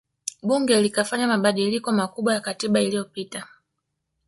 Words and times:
Bunge 0.43 0.81
likafanya 0.81 1.27
mabadiliko 1.27 1.91
makubwa 1.91 2.33
ya 2.33 2.41
katiba 2.41 2.81
iliyopita 2.81 3.47